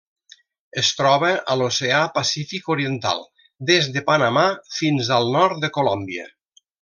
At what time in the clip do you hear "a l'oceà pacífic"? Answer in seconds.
1.55-2.71